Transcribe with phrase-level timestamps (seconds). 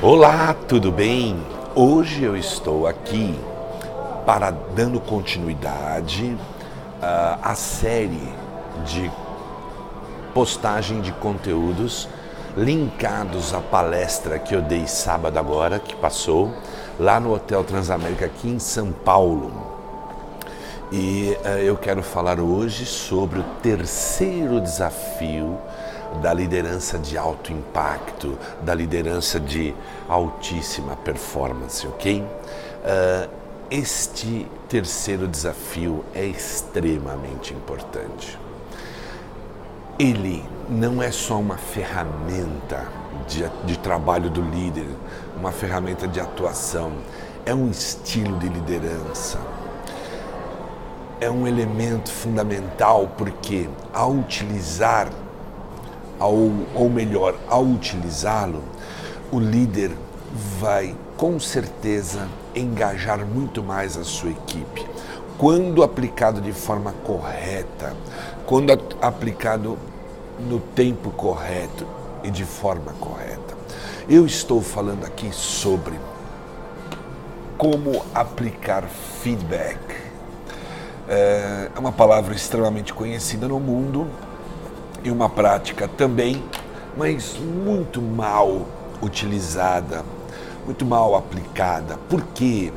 [0.00, 1.36] Olá, tudo bem?
[1.74, 3.34] Hoje eu estou aqui
[4.24, 6.36] para dando continuidade
[7.02, 8.32] uh, à série
[8.86, 9.10] de
[10.32, 12.08] postagem de conteúdos
[12.56, 16.52] linkados à palestra que eu dei sábado agora, que passou,
[16.96, 19.50] lá no Hotel Transamérica aqui em São Paulo.
[20.92, 25.58] E uh, eu quero falar hoje sobre o terceiro desafio
[26.22, 29.74] da liderança de alto impacto, da liderança de
[30.08, 32.20] altíssima performance, ok?
[32.22, 33.28] Uh,
[33.70, 38.38] este terceiro desafio é extremamente importante.
[39.98, 42.86] Ele não é só uma ferramenta
[43.26, 44.86] de, de trabalho do líder,
[45.36, 46.92] uma ferramenta de atuação,
[47.44, 49.38] é um estilo de liderança.
[51.20, 55.08] É um elemento fundamental porque, ao utilizar
[56.18, 56.34] ao,
[56.74, 58.62] ou melhor, ao utilizá-lo,
[59.30, 59.90] o líder
[60.60, 64.86] vai com certeza engajar muito mais a sua equipe.
[65.36, 67.94] Quando aplicado de forma correta,
[68.44, 69.78] quando aplicado
[70.38, 71.86] no tempo correto
[72.22, 73.56] e de forma correta.
[74.08, 75.98] Eu estou falando aqui sobre
[77.56, 78.84] como aplicar
[79.22, 79.78] feedback.
[81.08, 84.06] É uma palavra extremamente conhecida no mundo,
[85.08, 86.42] e uma prática também,
[86.96, 88.66] mas muito mal
[89.02, 90.04] utilizada,
[90.66, 91.96] muito mal aplicada.
[92.08, 92.72] Por quê?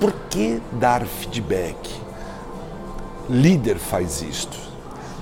[0.00, 1.76] Por que dar feedback?
[3.28, 4.58] Líder faz isto.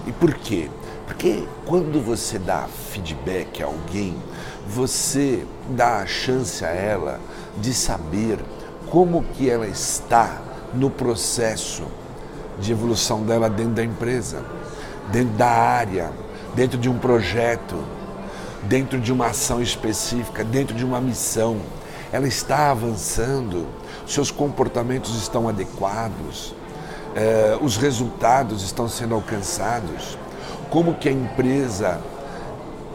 [0.07, 0.71] E por quê?
[1.07, 4.17] Porque quando você dá feedback a alguém,
[4.67, 7.21] você dá a chance a ela
[7.59, 8.39] de saber
[8.89, 10.41] como que ela está
[10.73, 11.85] no processo
[12.59, 14.43] de evolução dela dentro da empresa,
[15.13, 16.11] dentro da área,
[16.55, 17.77] dentro de um projeto,
[18.63, 21.59] dentro de uma ação específica, dentro de uma missão.
[22.13, 23.67] Ela está avançando,
[24.07, 26.55] seus comportamentos estão adequados,
[27.15, 30.19] eh, os resultados estão sendo alcançados.
[30.71, 32.01] Como que a empresa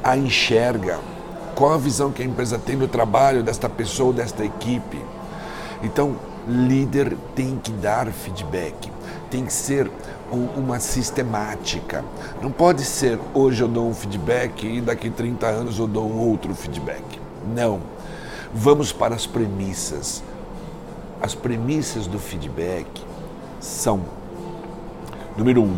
[0.03, 0.99] a enxerga?
[1.55, 4.99] Qual a visão que a empresa tem do trabalho desta pessoa, desta equipe?
[5.83, 6.15] Então,
[6.47, 8.91] líder tem que dar feedback,
[9.33, 9.89] tem que ser
[10.31, 12.05] uma sistemática.
[12.39, 16.19] Não pode ser hoje eu dou um feedback e daqui 30 anos eu dou um
[16.19, 17.03] outro feedback.
[17.51, 17.81] Não.
[18.53, 20.21] Vamos para as premissas.
[21.19, 22.85] As premissas do feedback
[23.59, 24.01] são:
[25.35, 25.77] número um,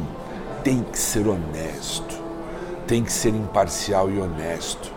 [0.62, 2.20] tem que ser honesto,
[2.86, 4.92] tem que ser imparcial e honesto.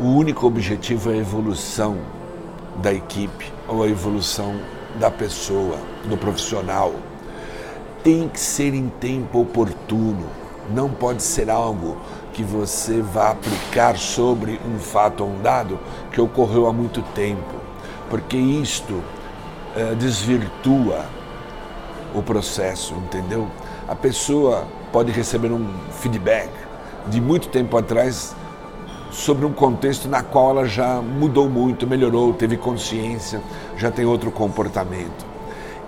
[0.00, 1.98] O único objetivo é a evolução
[2.82, 4.58] da equipe ou a evolução
[4.98, 5.76] da pessoa,
[6.08, 6.94] do profissional
[8.02, 10.26] tem que ser em tempo oportuno.
[10.70, 11.96] Não pode ser algo
[12.32, 15.78] que você vá aplicar sobre um fato ou um dado
[16.10, 17.54] que ocorreu há muito tempo,
[18.08, 19.02] porque isto
[19.76, 21.04] é, desvirtua
[22.14, 23.48] o processo, entendeu?
[23.88, 26.50] A pessoa pode receber um feedback
[27.08, 28.34] de muito tempo atrás
[29.10, 33.42] sobre um contexto na qual ela já mudou muito, melhorou, teve consciência,
[33.76, 35.31] já tem outro comportamento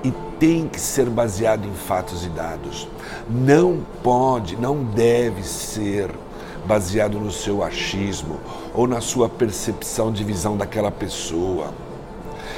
[0.05, 2.87] e tem que ser baseado em fatos e dados.
[3.29, 6.11] Não pode, não deve ser
[6.67, 8.39] baseado no seu achismo
[8.75, 11.73] ou na sua percepção de visão daquela pessoa.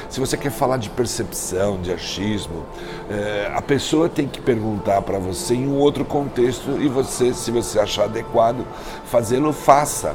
[0.08, 2.64] Se você quer falar de percepção, de achismo,
[3.10, 7.50] é, a pessoa tem que perguntar para você em um outro contexto e você, se
[7.50, 8.64] você achar adequado
[9.06, 10.14] fazê-lo, faça.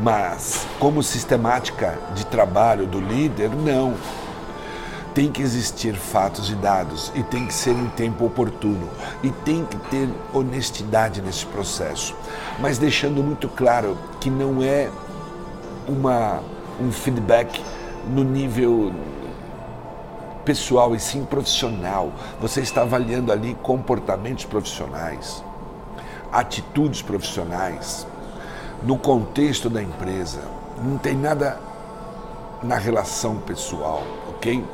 [0.00, 3.94] Mas, como sistemática de trabalho do líder, não
[5.14, 8.88] tem que existir fatos e dados e tem que ser em tempo oportuno
[9.22, 12.14] e tem que ter honestidade nesse processo,
[12.58, 14.90] mas deixando muito claro que não é
[15.86, 16.40] uma,
[16.80, 17.62] um feedback
[18.08, 18.92] no nível
[20.44, 22.12] pessoal e sim profissional.
[22.40, 25.44] Você está avaliando ali comportamentos profissionais,
[26.32, 28.06] atitudes profissionais,
[28.82, 30.40] no contexto da empresa.
[30.82, 31.60] Não tem nada
[32.62, 34.64] na relação pessoal, ok?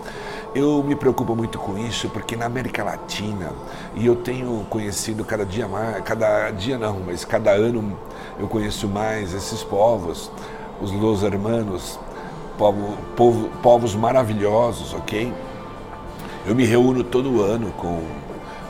[0.54, 3.52] Eu me preocupo muito com isso porque na América Latina,
[3.94, 7.96] e eu tenho conhecido cada dia mais, cada dia não, mas cada ano
[8.38, 10.30] eu conheço mais esses povos,
[10.80, 12.00] os Los Hermanos,
[12.56, 15.32] povo, povo, povos maravilhosos, ok?
[16.46, 18.02] Eu me reúno todo ano com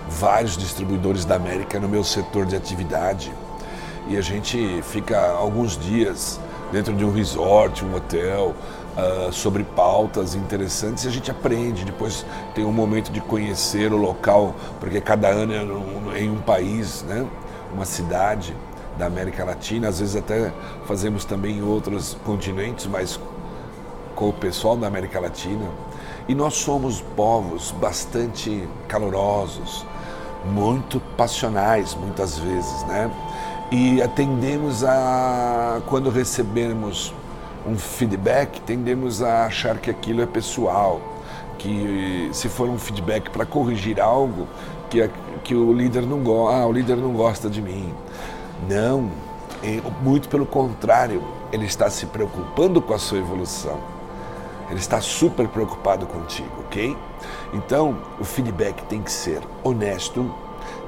[0.09, 3.33] vários distribuidores da América no meu setor de atividade
[4.09, 6.41] e a gente fica alguns dias
[6.73, 8.55] dentro de um resort, um hotel,
[8.99, 11.85] uh, sobre pautas interessantes e a gente aprende.
[11.85, 15.55] Depois tem um momento de conhecer o local, porque cada ano
[16.15, 17.25] é em um país, né?
[17.73, 18.55] uma cidade
[18.99, 20.53] da América Latina, às vezes até
[20.87, 23.21] fazemos também em outros continentes, mas
[24.17, 25.71] com o pessoal da América Latina
[26.29, 29.87] e nós somos povos bastante calorosos,
[30.45, 33.11] muito passionais muitas vezes, né?
[33.71, 37.15] E atendemos a quando recebemos
[37.67, 41.01] um feedback, tendemos a achar que aquilo é pessoal,
[41.59, 44.47] que se for um feedback para corrigir algo,
[44.89, 45.09] que,
[45.45, 47.93] que o líder não gosta, ah, o líder não gosta de mim.
[48.69, 49.11] Não,
[50.03, 51.23] muito pelo contrário,
[51.53, 53.79] ele está se preocupando com a sua evolução.
[54.71, 56.97] Ele está super preocupado contigo, ok?
[57.55, 60.31] Então, o feedback tem que ser honesto,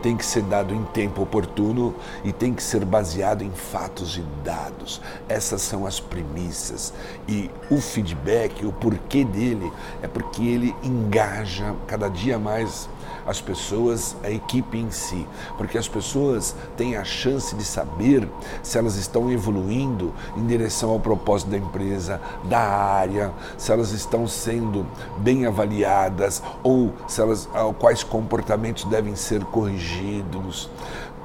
[0.03, 1.95] tem que ser dado em tempo oportuno
[2.25, 5.01] e tem que ser baseado em fatos e dados.
[5.29, 6.93] Essas são as premissas.
[7.29, 9.71] E o feedback, o porquê dele,
[10.03, 12.89] é porque ele engaja cada dia mais
[13.27, 15.27] as pessoas, a equipe em si,
[15.57, 18.29] porque as pessoas têm a chance de saber
[18.63, 24.27] se elas estão evoluindo em direção ao propósito da empresa, da área, se elas estão
[24.27, 24.87] sendo
[25.19, 29.90] bem avaliadas ou se elas, ah, quais comportamentos devem ser corrigidos,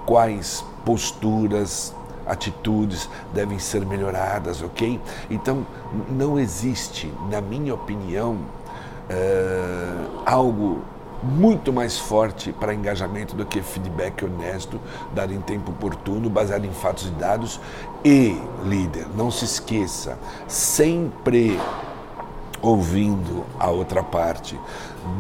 [0.06, 1.94] quais posturas
[2.26, 5.00] atitudes devem ser melhoradas, ok?
[5.30, 5.66] Então,
[6.10, 10.82] não existe, na minha opinião, uh, algo
[11.24, 14.80] muito mais forte para engajamento do que feedback honesto,
[15.14, 17.60] dado em tempo oportuno, baseado em fatos e dados.
[18.04, 21.60] E, líder, não se esqueça, sempre
[22.66, 24.60] ouvindo a outra parte,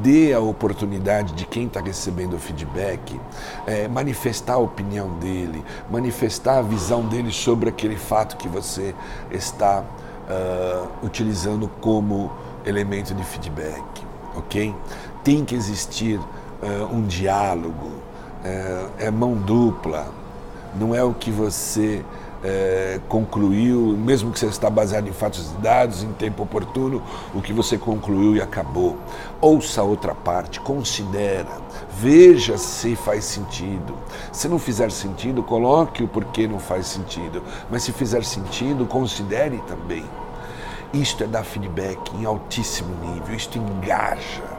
[0.02, 3.20] dê a oportunidade de quem está recebendo o feedback
[3.68, 8.96] é, manifestar a opinião dele, manifestar a visão dele sobre aquele fato que você
[9.32, 12.32] está uh, utilizando como
[12.66, 13.86] elemento de feedback,
[14.36, 14.74] ok?
[15.26, 20.08] tem que existir uh, um diálogo, uh, é mão dupla,
[20.76, 22.06] não é o que você
[22.44, 27.02] uh, concluiu, mesmo que você está baseado em fatos e dados, em tempo oportuno,
[27.34, 28.98] o que você concluiu e acabou.
[29.42, 31.62] Ouça a outra parte, considera,
[31.92, 33.98] veja se faz sentido.
[34.32, 39.58] Se não fizer sentido, coloque o porquê não faz sentido, mas se fizer sentido, considere
[39.68, 40.06] também.
[40.94, 44.56] Isto é dar feedback em altíssimo nível, isto engaja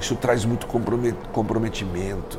[0.00, 0.66] isso traz muito
[1.32, 2.38] comprometimento.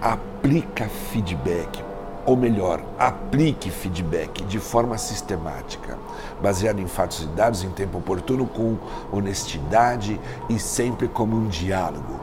[0.00, 1.82] Aplica feedback,
[2.28, 5.96] ou melhor, aplique feedback de forma sistemática,
[6.42, 8.76] baseado em fatos e dados em tempo oportuno, com
[9.10, 12.20] honestidade e sempre como um diálogo,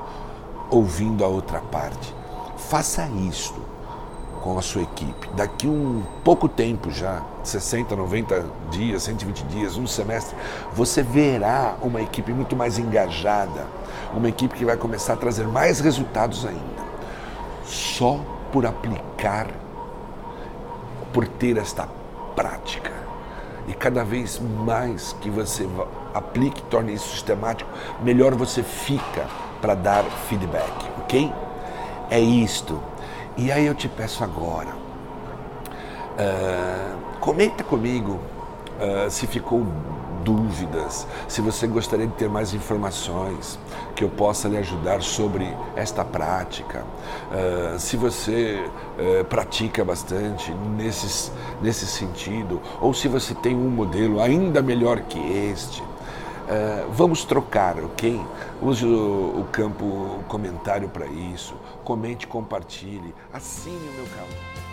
[0.69, 2.13] ouvindo a outra parte.
[2.55, 3.59] Faça isto
[4.43, 5.27] com a sua equipe.
[5.35, 10.37] Daqui um pouco tempo já, 60, 90 dias, 120 dias, um semestre,
[10.71, 13.65] você verá uma equipe muito mais engajada,
[14.13, 16.85] uma equipe que vai começar a trazer mais resultados ainda.
[17.65, 18.19] Só
[18.51, 19.64] por aplicar,
[21.13, 21.87] por ter esta
[22.35, 22.91] prática.
[23.67, 25.67] E cada vez mais que você
[26.13, 27.69] aplique, torne isso sistemático,
[28.01, 29.25] melhor você fica
[29.61, 31.31] para dar feedback, ok?
[32.09, 32.79] É isto.
[33.37, 34.69] E aí eu te peço agora,
[36.19, 38.19] uh, comenta comigo
[38.79, 39.65] uh, se ficou
[40.25, 43.59] dúvidas, se você gostaria de ter mais informações
[43.95, 48.67] que eu possa lhe ajudar sobre esta prática, uh, se você
[48.97, 55.19] uh, pratica bastante nesses, nesse sentido, ou se você tem um modelo ainda melhor que
[55.19, 55.81] este.
[55.81, 58.21] Uh, vamos trocar, ok?
[58.61, 61.55] Use o, o campo comentário para isso.
[61.83, 64.64] Comente, compartilhe, assine o meu canal.